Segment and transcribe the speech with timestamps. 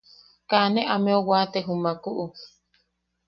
[0.49, 2.23] Kaa ne ameu waate jumaku.